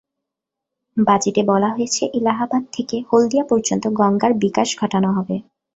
বাজেটে 0.97 1.41
বলা 1.43 1.69
হয়েছে, 1.69 2.03
এলাহাবাদ 2.13 2.63
থেকে 2.73 2.95
হলদিয়া 3.09 3.45
পর্যন্ত 3.49 3.83
গঙ্গার 3.99 4.31
বিকাশ 4.43 4.69
ঘটানো 4.79 5.09
হবে। 5.11 5.35